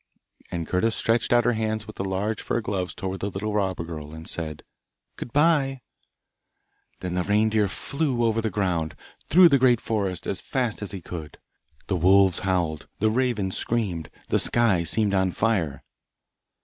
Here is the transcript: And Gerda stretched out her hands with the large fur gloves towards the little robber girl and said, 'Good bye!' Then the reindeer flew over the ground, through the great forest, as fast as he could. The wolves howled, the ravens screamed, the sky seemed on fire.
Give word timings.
And 0.49 0.65
Gerda 0.65 0.89
stretched 0.89 1.31
out 1.31 1.45
her 1.45 1.53
hands 1.53 1.85
with 1.85 1.97
the 1.97 2.03
large 2.03 2.41
fur 2.41 2.59
gloves 2.59 2.95
towards 2.95 3.19
the 3.21 3.29
little 3.29 3.53
robber 3.53 3.83
girl 3.83 4.15
and 4.15 4.27
said, 4.27 4.63
'Good 5.15 5.31
bye!' 5.31 5.81
Then 7.01 7.13
the 7.13 7.21
reindeer 7.21 7.67
flew 7.67 8.23
over 8.23 8.41
the 8.41 8.49
ground, 8.49 8.95
through 9.29 9.49
the 9.49 9.59
great 9.59 9.79
forest, 9.79 10.25
as 10.25 10.41
fast 10.41 10.81
as 10.81 10.89
he 10.89 11.01
could. 11.01 11.37
The 11.85 11.97
wolves 11.97 12.39
howled, 12.39 12.87
the 12.97 13.11
ravens 13.11 13.55
screamed, 13.55 14.09
the 14.29 14.39
sky 14.39 14.83
seemed 14.85 15.13
on 15.13 15.33
fire. 15.33 15.83